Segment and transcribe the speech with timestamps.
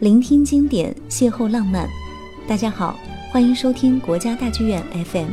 [0.00, 1.88] 聆听经典，邂逅浪漫。
[2.46, 2.96] 大家好，
[3.32, 4.80] 欢迎收听国家大剧院
[5.10, 5.26] FM。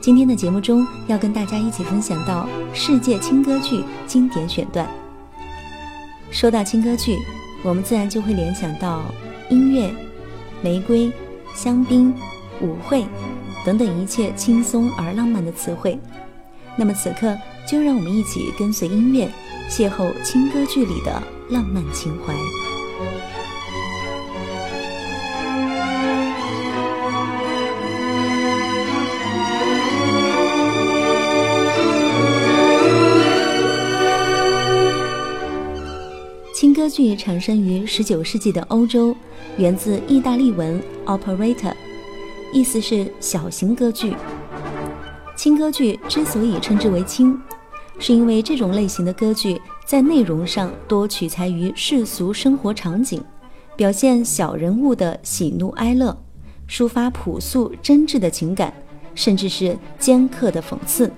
[0.00, 4.88] 今天的节目中，要跟大家一起分享到世界轻歌剧经典选段。
[6.30, 7.18] 说到轻歌剧，
[7.64, 9.02] 我们自然就会联想到
[9.50, 9.92] 音乐、
[10.62, 11.10] 玫瑰、
[11.52, 12.14] 香槟、
[12.60, 13.04] 舞会
[13.66, 15.98] 等等一切轻松而浪漫的词汇。
[16.76, 17.36] 那么此刻，
[17.66, 19.28] 就让我们一起跟随音乐，
[19.68, 21.20] 邂逅轻歌剧里的
[21.50, 22.32] 浪漫情怀。
[36.78, 39.12] 歌剧产生于19世纪的欧洲，
[39.56, 41.72] 源自意大利文 “operetta”，
[42.52, 44.14] 意思是小型歌剧。
[45.34, 47.36] 轻歌剧之所以称之为轻，
[47.98, 53.20] 是因为这种类型的歌剧在内容上多取材于世俗生活场景，
[53.74, 56.16] 表现小人物的喜怒哀乐，
[56.68, 58.72] 抒发朴素真挚的情感，
[59.16, 61.10] 甚至是尖刻的讽刺。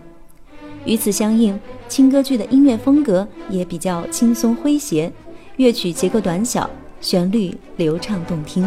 [0.87, 5.13] 与此相应，轻歌剧的音乐风格也比较轻松诙谐。
[5.61, 6.71] 乐曲结构短小，
[7.03, 8.67] 旋律流畅动听。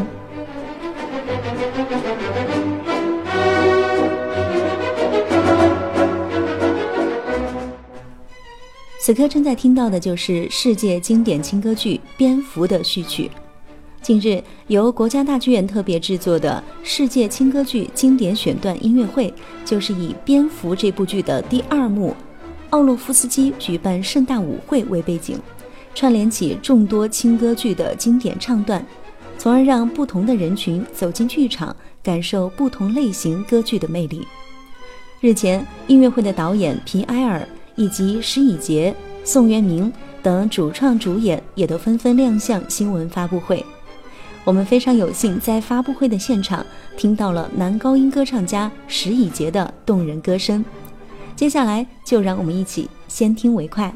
[9.00, 13.32] 此刻正在听到的就是世界经典轻歌剧《蝙蝠》的序曲。
[14.04, 19.34] 近日，由国家大剧院特别制作的世界轻歌剧经典选段音乐会，
[19.66, 22.16] 就是以《蝙蝠》这部剧的第二幕，
[22.70, 25.40] 奥洛夫斯基举办盛大舞会为背景。
[25.96, 28.86] 串联起众多轻歌剧的经典唱段，
[29.38, 34.28] 从而让不同的人群走进剧场，感受不同类型歌剧的魅力。
[35.22, 39.92] 日前，音乐会的导演皮埃尔以及石以洁、宋元明
[40.22, 43.66] 等主创主演也都纷纷亮相新闻发布会。
[44.44, 46.66] 我们非常有幸在发布会的现场
[46.98, 50.66] 听到了男高音歌唱家石以洁的动人歌声。
[51.36, 53.96] 接下来，就让我们一起先听为快。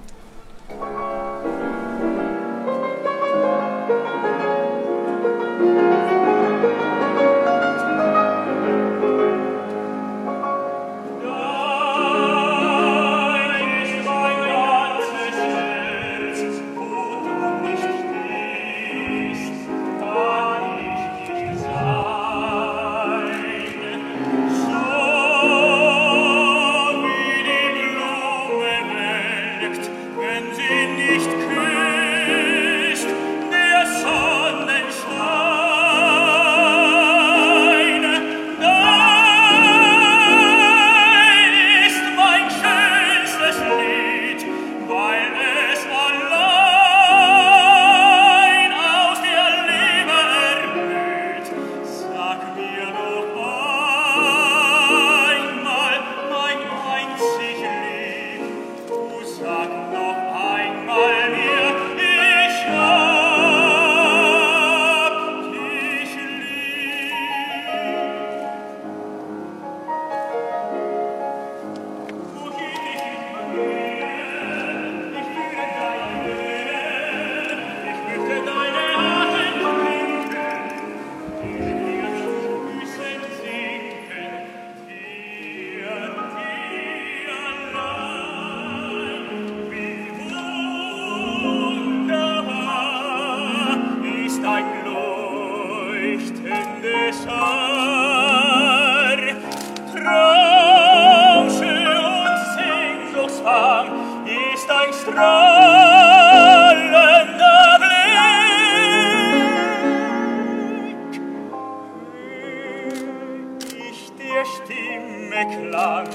[114.37, 116.07] der Stimme klang,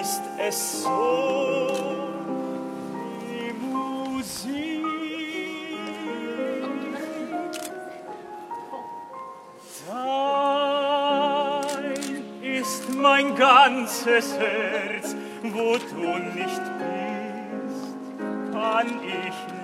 [0.00, 1.68] ist es so,
[3.22, 4.82] die Musik.
[9.88, 10.42] Dein
[12.42, 17.94] ist mein ganzes Herz, wo du nicht bist,
[18.52, 19.63] kann ich nicht.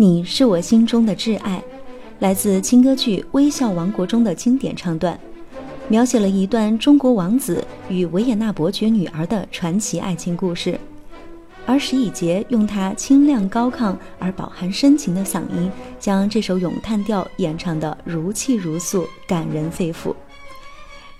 [0.00, 1.62] 你是我心中的挚爱，
[2.20, 5.20] 来自轻歌剧《微笑王国》中的经典唱段，
[5.88, 10.80] 描写了一段中国王子与维也纳伯爵女儿的传奇爱情故事。
[11.66, 20.14] 而石以杰用他清亮高亢而饱含深情的嗓音，将这首咏叹调演唱得如泣如诉，感人肺腑。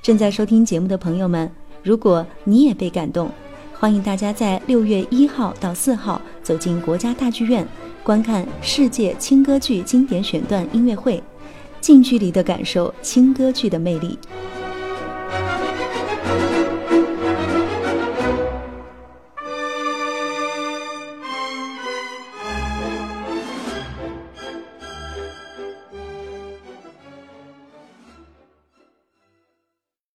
[0.00, 3.30] 正在收听节目的朋友们，如果你也被感动，
[3.78, 7.68] 欢迎大家在六月一号到四号走进国家大剧院，
[8.02, 11.22] 观看世界轻歌剧经典选段音乐会，
[11.80, 14.18] 近距离的感受轻歌剧的魅力。